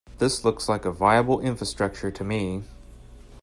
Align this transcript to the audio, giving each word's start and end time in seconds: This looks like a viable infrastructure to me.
This 0.17 0.43
looks 0.43 0.67
like 0.67 0.83
a 0.85 0.91
viable 0.91 1.39
infrastructure 1.41 2.09
to 2.09 2.23
me. 2.23 2.63